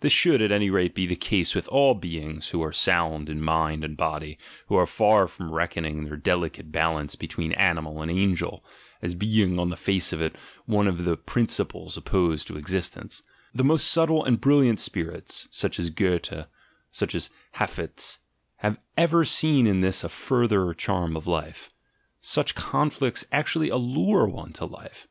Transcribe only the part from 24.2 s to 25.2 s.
one to life.